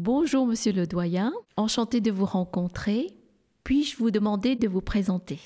[0.00, 1.32] Bonjour, monsieur le doyen.
[1.56, 3.16] Enchanté de vous rencontrer.
[3.64, 5.40] Puis-je vous demander de vous présenter?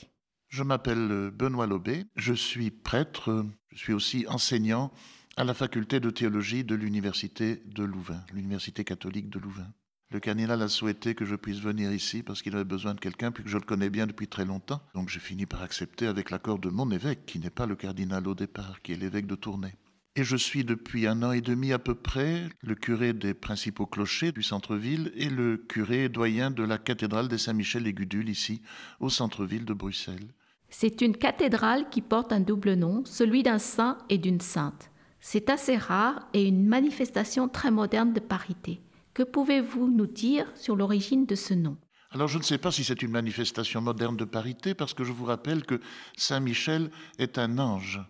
[0.48, 2.04] Je m'appelle Benoît Lobé.
[2.16, 3.46] Je suis prêtre.
[3.70, 4.92] Je suis aussi enseignant
[5.38, 9.72] à la faculté de théologie de l'université de Louvain, l'université catholique de Louvain.
[10.10, 13.32] Le cardinal a souhaité que je puisse venir ici parce qu'il avait besoin de quelqu'un,
[13.32, 14.82] puis que je le connais bien depuis très longtemps.
[14.94, 18.28] Donc j'ai fini par accepter avec l'accord de mon évêque, qui n'est pas le cardinal
[18.28, 19.72] au départ, qui est l'évêque de Tournai.
[20.14, 23.86] Et je suis depuis un an et demi à peu près le curé des principaux
[23.86, 28.60] clochers du centre-ville et le curé doyen de la cathédrale des Saint-Michel et Gudule ici,
[29.00, 30.34] au centre-ville de Bruxelles.
[30.68, 34.90] C'est une cathédrale qui porte un double nom, celui d'un saint et d'une sainte.
[35.18, 38.82] C'est assez rare et une manifestation très moderne de parité.
[39.14, 41.78] Que pouvez-vous nous dire sur l'origine de ce nom?
[42.10, 45.12] Alors je ne sais pas si c'est une manifestation moderne de parité, parce que je
[45.12, 45.80] vous rappelle que
[46.18, 48.02] Saint Michel est un ange,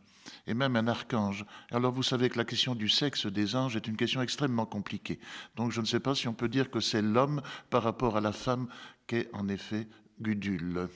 [0.46, 1.45] et même un archange.
[1.70, 5.19] Alors vous savez que la question du sexe des anges est une question extrêmement compliquée.
[5.56, 8.20] Donc je ne sais pas si on peut dire que c'est l'homme par rapport à
[8.20, 8.69] la femme
[9.06, 9.88] qu'est en effet
[10.20, 10.89] Gudule.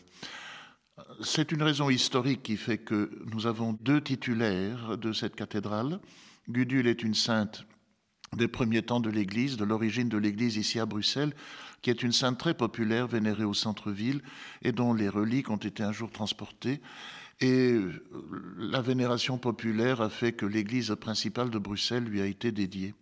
[1.22, 6.00] C'est une raison historique qui fait que nous avons deux titulaires de cette cathédrale.
[6.48, 7.66] Gudule est une sainte
[8.34, 11.34] des premiers temps de l'Église, de l'origine de l'Église ici à Bruxelles,
[11.82, 14.22] qui est une sainte très populaire, vénérée au centre-ville,
[14.62, 16.80] et dont les reliques ont été un jour transportées.
[17.40, 17.78] Et
[18.58, 22.94] la vénération populaire a fait que l'église principale de Bruxelles lui a été dédiée.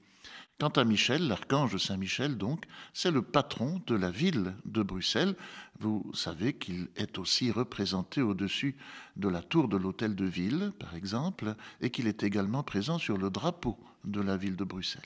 [0.60, 5.34] Quant à Michel, l'archange Saint-Michel, donc, c'est le patron de la ville de Bruxelles.
[5.80, 8.76] Vous savez qu'il est aussi représenté au-dessus
[9.16, 13.18] de la tour de l'hôtel de ville, par exemple, et qu'il est également présent sur
[13.18, 15.02] le drapeau de la ville de Bruxelles.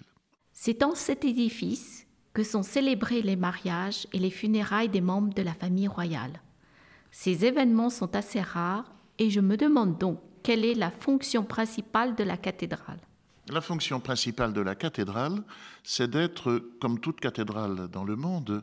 [0.52, 5.42] C'est dans cet édifice que sont célébrés les mariages et les funérailles des membres de
[5.42, 6.42] la famille royale.
[7.10, 12.14] Ces événements sont assez rares et je me demande donc quelle est la fonction principale
[12.14, 13.00] de la cathédrale?
[13.50, 15.42] La fonction principale de la cathédrale,
[15.82, 18.62] c'est d'être, comme toute cathédrale dans le monde,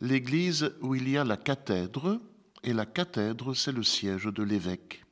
[0.00, 2.20] l'église où il y a la cathèdre,
[2.62, 5.04] et la cathèdre, c'est le siège de l'évêque.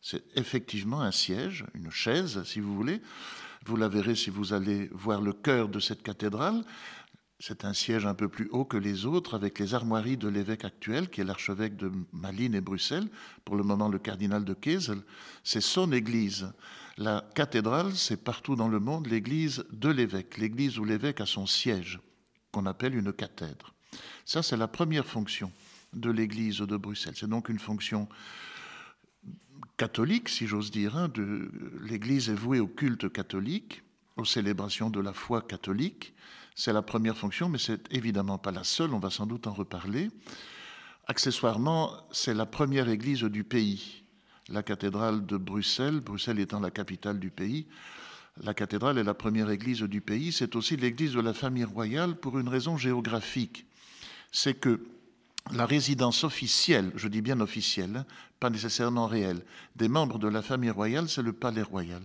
[0.00, 3.00] C'est effectivement un siège, une chaise, si vous voulez.
[3.66, 6.64] Vous la verrez si vous allez voir le cœur de cette cathédrale.
[7.40, 10.64] C'est un siège un peu plus haut que les autres, avec les armoiries de l'évêque
[10.64, 13.08] actuel, qui est l'archevêque de Malines et Bruxelles,
[13.44, 15.02] pour le moment le cardinal de Kesel.
[15.44, 16.52] C'est son église.
[16.96, 21.46] La cathédrale, c'est partout dans le monde l'église de l'évêque, l'église où l'évêque a son
[21.46, 22.00] siège,
[22.50, 23.72] qu'on appelle une cathèdre.
[24.24, 25.52] Ça, c'est la première fonction
[25.92, 27.14] de l'église de Bruxelles.
[27.16, 28.08] C'est donc une fonction
[29.76, 30.96] catholique, si j'ose dire.
[30.96, 31.12] Hein,
[31.82, 33.84] l'église est vouée au culte catholique,
[34.16, 36.14] aux célébrations de la foi catholique.
[36.58, 39.52] C'est la première fonction, mais c'est évidemment pas la seule, on va sans doute en
[39.52, 40.10] reparler.
[41.06, 44.02] Accessoirement, c'est la première église du pays
[44.48, 47.66] la cathédrale de Bruxelles, Bruxelles étant la capitale du pays.
[48.42, 52.16] La cathédrale est la première église du pays, c'est aussi l'église de la famille royale
[52.16, 53.66] pour une raison géographique.
[54.32, 54.80] C'est que
[55.52, 58.04] la résidence officielle, je dis bien officielle,
[58.40, 59.44] pas nécessairement réelle,
[59.76, 62.02] des membres de la famille royale, c'est le palais royal,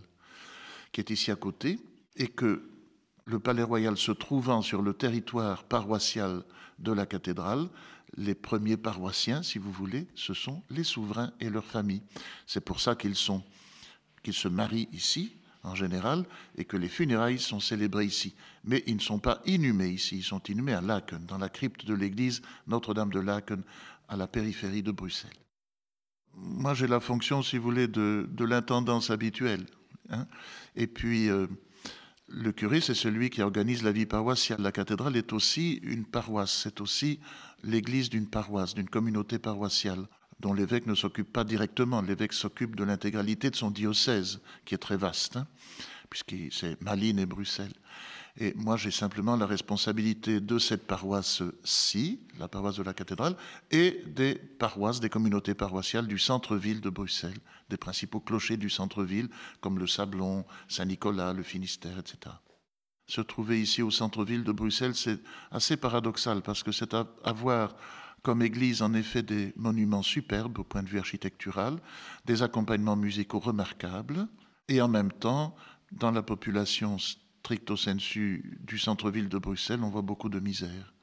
[0.91, 1.79] qui est ici à côté,
[2.15, 2.63] et que
[3.25, 6.43] le palais royal se trouvant sur le territoire paroissial
[6.79, 7.69] de la cathédrale,
[8.17, 12.03] les premiers paroissiens, si vous voulez, ce sont les souverains et leurs familles.
[12.45, 16.25] C'est pour ça qu'ils se marient ici, en général,
[16.57, 18.35] et que les funérailles sont célébrées ici.
[18.65, 21.85] Mais ils ne sont pas inhumés ici, ils sont inhumés à Laken, dans la crypte
[21.85, 23.63] de l'église Notre-Dame de Laken,
[24.09, 25.31] à la périphérie de Bruxelles.
[26.35, 29.65] Moi, j'ai la fonction, si vous voulez, de, l'intendance habituelle.
[30.09, 30.27] Hein.
[30.75, 31.47] et puis, euh,
[32.33, 34.61] le curé, c'est celui qui organise la vie paroissiale.
[34.61, 37.19] La cathédrale est aussi une paroisse, c'est aussi
[37.63, 40.07] l'église d'une paroisse, d'une communauté paroissiale,
[40.39, 42.01] dont l'évêque ne s'occupe pas directement.
[42.01, 45.47] L'évêque s'occupe de l'intégralité de son diocèse, qui est très vaste, hein,
[46.09, 47.73] puisque c'est Malines et Bruxelles.
[48.37, 53.35] Et moi, j'ai simplement la responsabilité de cette paroisse-ci, la paroisse de la cathédrale,
[53.69, 57.37] et des paroisses, des communautés paroissiales du centre-ville de Bruxelles,
[57.69, 59.29] des principaux clochers du centre-ville,
[59.61, 62.35] comme le Sablon, Saint-Nicolas, le Finistère, etc.
[63.07, 65.19] Se trouver ici au centre-ville de Bruxelles, c'est
[65.51, 67.75] assez paradoxal, parce que c'est avoir
[68.23, 71.77] comme église en effet des monuments superbes au point de vue architectural,
[72.25, 74.27] des accompagnements musicaux remarquables,
[74.69, 75.55] et en même temps,
[75.91, 76.97] dans la population
[77.43, 80.93] stricto sensu du centre-ville de Bruxelles, on voit beaucoup de misère.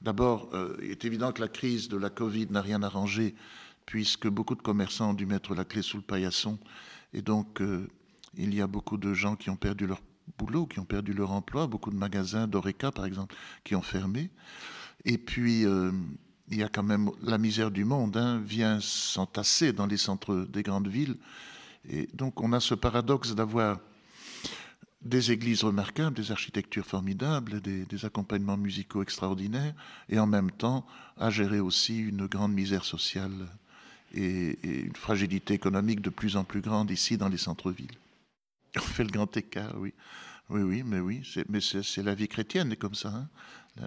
[0.00, 3.34] D'abord, euh, il est évident que la crise de la Covid n'a rien arrangé,
[3.84, 6.60] puisque beaucoup de commerçants ont dû mettre la clé sous le paillasson,
[7.12, 7.88] et donc euh,
[8.36, 10.00] il y a beaucoup de gens qui ont perdu leur
[10.38, 13.34] boulot, qui ont perdu leur emploi, beaucoup de magasins d'Oreca par exemple,
[13.64, 14.30] qui ont fermé.
[15.04, 15.90] Et puis, euh,
[16.52, 20.46] il y a quand même la misère du monde, hein, vient s'entasser dans les centres
[20.48, 21.16] des grandes villes.
[21.88, 23.80] Et donc, on a ce paradoxe d'avoir
[25.04, 29.74] des églises remarquables, des architectures formidables, des, accompagnements musicaux extraordinaires,
[30.08, 30.86] et en même temps
[31.16, 33.48] à gérer aussi une grande misère sociale
[34.14, 37.98] et, une fragilité économique de plus en plus grande ici dans les centres-villes.
[38.76, 39.92] On fait le grand écart, oui.
[40.50, 43.08] Oui, oui, mais oui, c'est la vie chrétienne comme ça.
[43.08, 43.86] Hein.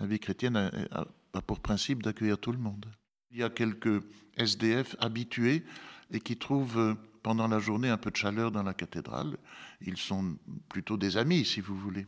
[0.00, 2.86] La, vie chrétienne a, a pour principe d'accueillir tout le monde.
[3.30, 4.02] Il y a quelques
[4.36, 5.62] SDF habitués
[6.10, 9.36] et qui trouvent pendant la journée un peu de chaleur dans la cathédrale.
[9.80, 10.36] Ils sont
[10.68, 12.06] plutôt des amis, si vous voulez.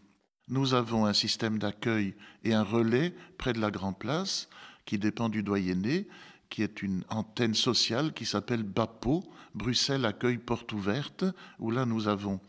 [0.49, 2.15] Nous avons un système d'accueil
[2.45, 4.49] et un relais près de la Grand Place
[4.85, 6.09] qui dépend du doyenné,
[6.51, 9.25] qui est une antenne sociale qui s'appelle BAPO,
[9.55, 11.25] Bruxelles Accueil Porte Ouverte,
[11.59, 12.41] où là nous avons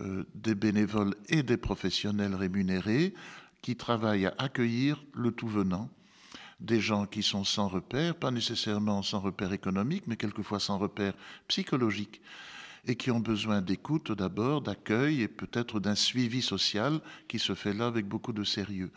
[0.00, 3.14] euh, des bénévoles et des professionnels rémunérés
[3.62, 5.90] qui travaillent à accueillir le tout venant
[6.60, 11.14] des gens qui sont sans repère, pas nécessairement sans repère économique, mais quelquefois sans repère
[11.48, 12.22] psychologique,
[12.86, 17.74] et qui ont besoin d'écoute d'abord, d'accueil et peut-être d'un suivi social qui se fait
[17.74, 18.90] là avec beaucoup de sérieux.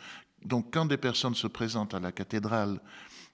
[0.45, 2.79] Donc quand des personnes se présentent à la cathédrale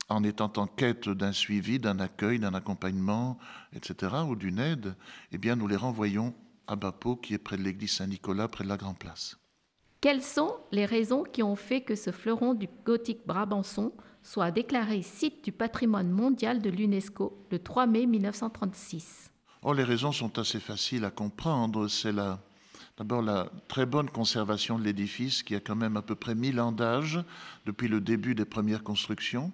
[0.09, 3.37] en étant en quête d'un suivi, d'un accueil, d'un accompagnement,
[3.73, 4.95] etc., ou d'une aide,
[5.31, 6.33] eh bien nous les renvoyons
[6.67, 9.37] à Bapo, qui est près de l'église Saint-Nicolas, près de la Grand Place.
[10.05, 13.91] Quelles sont les raisons qui ont fait que ce fleuron du gothique Brabançon
[14.21, 19.31] soit déclaré site du patrimoine mondial de l'UNESCO le 3 mai 1936
[19.63, 21.87] oh, Les raisons sont assez faciles à comprendre.
[21.87, 22.13] C'est
[22.97, 26.59] D'abord, la très bonne conservation de l'édifice, qui a quand même à peu près 1000
[26.59, 27.19] ans d'âge
[27.65, 29.51] depuis le début des premières constructions.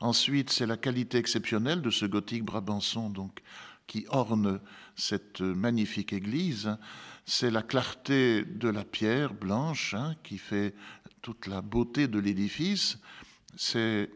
[0.00, 3.40] Ensuite, c'est la qualité exceptionnelle de ce gothique Brabançon, donc,
[3.86, 4.60] qui orne
[4.94, 6.76] cette magnifique église
[7.26, 10.74] c'est la clarté de la pierre blanche hein, qui fait
[11.22, 12.98] toute la beauté de l'édifice.
[13.56, 14.10] C'est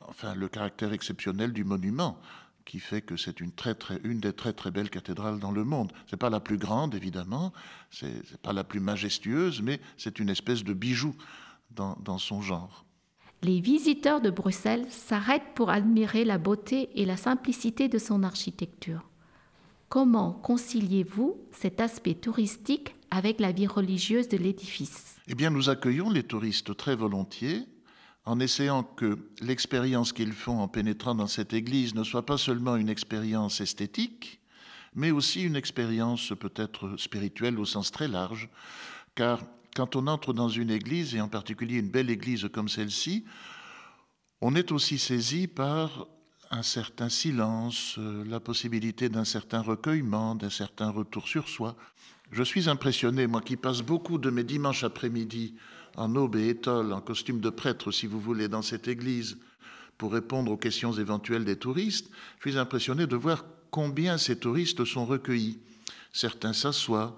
[0.00, 2.20] enfin le caractère exceptionnel du monument
[2.64, 5.64] qui fait que c'est une, très, très, une des très très belles cathédrales dans le
[5.64, 5.92] monde.
[6.08, 7.52] C'est pas la plus grande évidemment,
[7.90, 11.14] c'est pas la plus majestueuse, mais c'est une espèce de bijou
[11.70, 12.84] dans, dans son genre.
[13.42, 19.04] Les visiteurs de Bruxelles s'arrêtent pour admirer la beauté et la simplicité de son architecture.
[19.88, 25.16] Comment conciliez-vous cet aspect touristique avec la vie religieuse de l'édifice?
[25.28, 27.64] Eh bien, nous accueillons les touristes très volontiers
[28.24, 32.76] en essayant que l'expérience qu'ils font en pénétrant dans cette église ne soit pas seulement
[32.76, 34.40] une expérience esthétique,
[34.94, 38.48] mais aussi une expérience peut-être spirituelle au sens très large,
[39.14, 39.40] car
[39.76, 43.24] quand on entre dans une église, et en particulier une belle église comme celle-ci,
[44.40, 46.06] on est aussi saisi par
[46.50, 51.76] un certain silence, euh, la possibilité d'un certain recueillement, d'un certain retour sur soi.
[52.32, 55.54] Je suis impressionné, moi qui passe beaucoup de mes dimanches après-midi
[55.96, 59.38] en aube et étole, en costume de prêtre, si vous voulez, dans cette église,
[59.98, 62.10] pour répondre aux questions éventuelles des touristes,
[62.40, 65.58] je suis impressionné de voir combien ces touristes sont recueillis.
[66.12, 67.16] Certains s'assoient,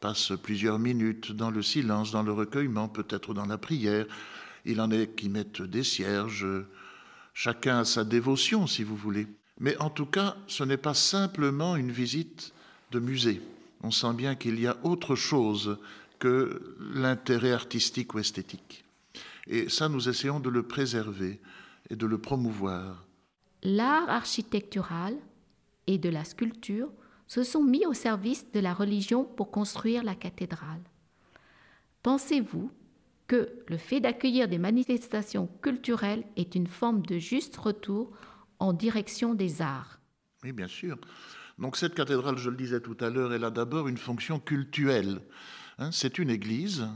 [0.00, 4.06] passent plusieurs minutes dans le silence, dans le recueillement, peut-être dans la prière.
[4.64, 6.46] Il en est qui mettent des cierges,
[7.34, 9.26] Chacun a sa dévotion, si vous voulez.
[9.58, 12.52] Mais en tout cas, ce n'est pas simplement une visite
[12.90, 13.40] de musée.
[13.82, 15.78] On sent bien qu'il y a autre chose
[16.18, 18.84] que l'intérêt artistique ou esthétique.
[19.46, 21.40] Et ça, nous essayons de le préserver
[21.88, 23.04] et de le promouvoir.
[23.62, 25.16] L'art architectural
[25.86, 26.90] et de la sculpture
[27.26, 30.82] se sont mis au service de la religion pour construire la cathédrale.
[32.02, 32.70] Pensez-vous
[33.30, 38.10] que le fait d'accueillir des manifestations culturelles est une forme de juste retour
[38.58, 40.00] en direction des arts.
[40.42, 40.98] Oui, bien sûr.
[41.56, 45.20] Donc cette cathédrale, je le disais tout à l'heure, elle a d'abord une fonction cultuelle.
[45.78, 45.90] Hein.
[45.92, 46.88] c'est une église,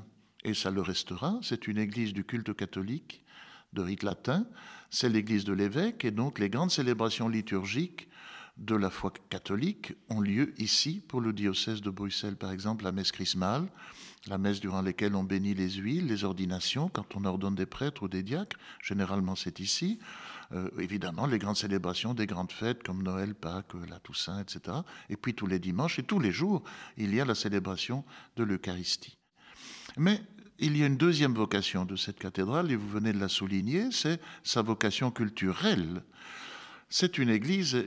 [0.42, 3.24] et ça le restera, c'est une église du culte catholique
[3.72, 4.44] de rite latin,
[4.90, 8.08] c'est l'église de l'évêque, et donc les grandes célébrations liturgiques
[8.56, 12.92] de la foi catholique ont lieu ici pour le diocèse de Bruxelles, par exemple la
[12.92, 13.66] messe chrismale,
[14.26, 18.04] la messe durant laquelle on bénit les huiles, les ordinations, quand on ordonne des prêtres
[18.04, 19.98] ou des diacres, généralement c'est ici.
[20.52, 24.78] Euh, évidemment, les grandes célébrations des grandes fêtes comme Noël, Pâques, la Toussaint, etc.
[25.08, 26.62] Et puis tous les dimanches et tous les jours,
[26.96, 28.04] il y a la célébration
[28.36, 29.18] de l'Eucharistie.
[29.96, 30.20] Mais
[30.58, 33.90] il y a une deuxième vocation de cette cathédrale, et vous venez de la souligner,
[33.90, 36.04] c'est sa vocation culturelle.
[36.88, 37.84] C'est une église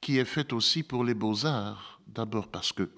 [0.00, 2.90] qui est faite aussi pour les beaux-arts, d'abord parce que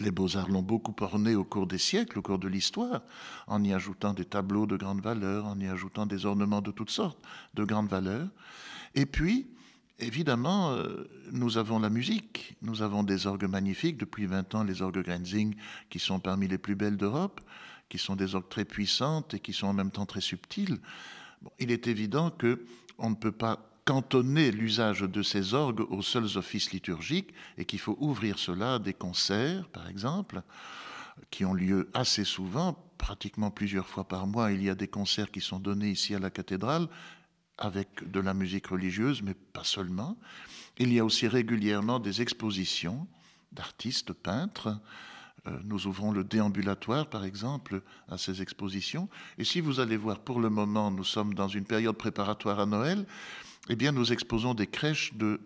[0.00, 3.02] les beaux-arts l'ont beaucoup orné au cours des siècles, au cours de l'histoire,
[3.46, 6.90] en y ajoutant des tableaux de grande valeur, en y ajoutant des ornements de toutes
[6.90, 7.18] sortes
[7.54, 8.28] de grande valeur.
[8.94, 9.48] Et puis,
[9.98, 12.56] évidemment, euh, nous avons la musique.
[12.62, 13.98] Nous avons des orgues magnifiques.
[13.98, 15.54] Depuis 20 ans, les orgues Grenzing,
[15.90, 17.40] qui sont parmi les plus belles d'Europe,
[17.88, 20.78] qui sont des orgues très puissantes et qui sont en même temps très subtiles.
[21.58, 22.64] il est évident que
[22.98, 27.78] on ne peut pas cantonner l'usage de ces orgues aux seuls offices liturgiques et qu'il
[27.78, 30.42] faut ouvrir cela à des concerts, par exemple,
[31.30, 34.52] qui ont lieu assez souvent, pratiquement plusieurs fois par mois.
[34.52, 36.86] Il y a des concerts qui sont donnés ici à la cathédrale
[37.56, 40.18] avec de la musique religieuse, mais pas seulement.
[40.76, 43.08] Il y a aussi régulièrement des expositions
[43.52, 44.78] d'artistes, peintres.
[45.46, 47.80] Euh, nous ouvrons le déambulatoire, par exemple,
[48.10, 49.08] à ces expositions.
[49.38, 52.66] Et si vous allez voir, pour le moment, nous sommes dans une période préparatoire à
[52.66, 53.06] Noël,
[53.68, 55.40] eh bien, nous exposons des crèches de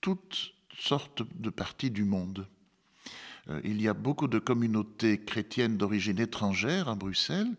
[0.00, 2.46] toutes sortes de parties du monde.
[3.48, 7.52] Euh, il y a beaucoup de communautés chrétiennes d'origine étrangère à Bruxelles.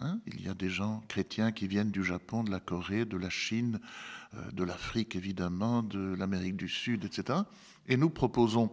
[0.00, 0.20] Hein.
[0.26, 3.30] il y a des gens chrétiens qui viennent du Japon, de la Corée, de la
[3.30, 3.80] Chine,
[4.34, 7.40] euh, de l'Afrique évidemment, de l'Amérique du Sud, etc.
[7.88, 8.70] Et nous proposons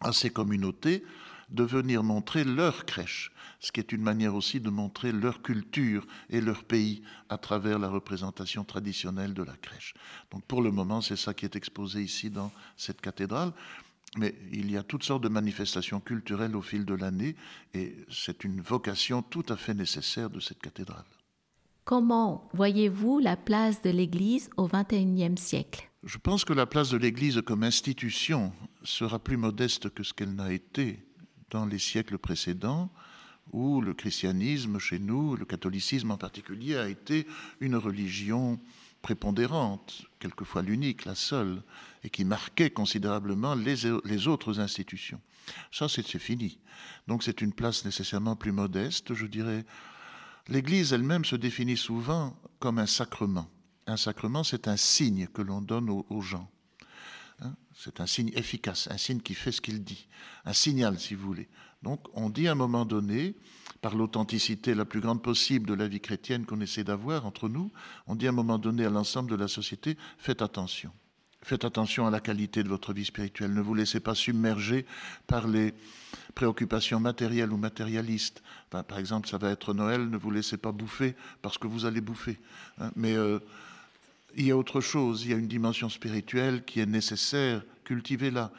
[0.00, 1.04] à ces communautés
[1.50, 6.06] de venir montrer leur crèche, ce qui est une manière aussi de montrer leur culture
[6.30, 9.94] et leur pays à travers la représentation traditionnelle de la crèche.
[10.30, 13.52] Donc pour le moment, c'est ça qui est exposé ici dans cette cathédrale.
[14.16, 17.34] Mais il y a toutes sortes de manifestations culturelles au fil de l'année
[17.72, 21.04] et c'est une vocation tout à fait nécessaire de cette cathédrale.
[21.84, 25.90] Comment voyez-vous la place de l'Église au XXIe siècle?
[26.04, 28.52] Je pense que la place de l'Église comme institution
[28.84, 31.04] sera plus modeste que ce qu'elle n'a été
[31.50, 32.90] dans les siècles précédents,
[33.52, 37.26] où le christianisme chez nous, le catholicisme en particulier, a été
[37.60, 38.58] une religion
[39.02, 41.62] prépondérante, quelquefois l'unique, la seule,
[42.04, 45.20] et qui marquait considérablement les, autres institutions.
[45.70, 46.58] Ça, c'est fini.
[47.06, 49.66] Donc c'est une place nécessairement plus modeste, je dirais.
[50.48, 53.50] L'Église elle-même se définit souvent comme un sacrement.
[53.86, 56.50] Un sacrement, c'est un signe que l'on donne aux gens.
[57.76, 60.06] C'est un signe efficace, un signe qui fait ce qu'il dit,
[60.44, 61.48] un signal si vous voulez.
[61.82, 63.34] Donc on dit à un moment donné,
[63.80, 67.70] par l'authenticité la plus grande possible de la vie chrétienne qu'on essaie d'avoir entre nous,
[68.06, 70.90] on dit à un moment donné à l'ensemble de la société, faites attention.
[71.42, 73.52] Faites attention à la qualité de votre vie spirituelle.
[73.52, 74.86] Ne vous laissez pas submerger
[75.26, 75.74] par les
[76.34, 78.42] préoccupations matérielles ou matérialistes.
[78.70, 82.00] par exemple, ça va être Noël, ne vous laissez pas bouffer parce que vous allez
[82.00, 82.40] bouffer.
[82.78, 82.90] Hein.
[82.96, 83.40] Mais euh,
[84.36, 88.52] il y a autre chose, il y a une dimension spirituelle qui est nécessaire, cultivez-la.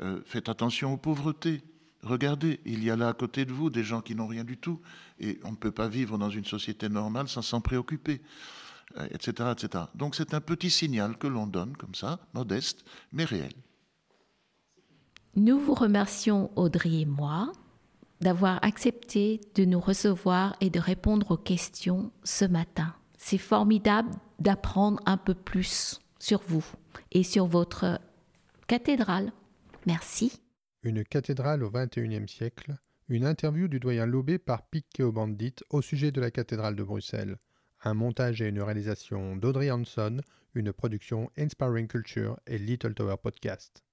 [0.00, 1.62] Euh, faites attention aux pauvretés.
[2.02, 4.56] Regardez, il y a là à côté de vous des gens qui n'ont rien du
[4.56, 4.80] tout,
[5.18, 8.22] et on ne peut pas vivre dans une société normale sans s'en préoccuper,
[9.10, 9.84] etc., euh, etc.
[9.94, 13.52] Donc c'est un petit signal que l'on donne comme ça, modeste, mais réel.
[15.36, 17.52] Nous vous remercions, Audrey et moi,
[18.20, 22.94] d'avoir accepté de nous recevoir et de répondre aux questions ce matin.
[23.22, 26.64] C'est formidable d'apprendre un peu plus sur vous
[27.12, 28.00] et sur votre
[28.66, 29.30] cathédrale.
[29.86, 30.40] Merci.
[30.82, 32.76] Une cathédrale au XXIe siècle,
[33.08, 37.36] une interview du doyen Lobé par Piquet Bandit au sujet de la cathédrale de Bruxelles.
[37.84, 40.22] Un montage et une réalisation d'Audrey Hanson,
[40.54, 43.84] une production Inspiring Culture et Little Tower Podcast.